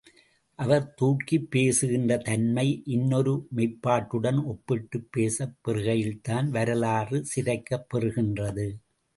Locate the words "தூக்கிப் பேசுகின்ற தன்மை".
0.93-2.81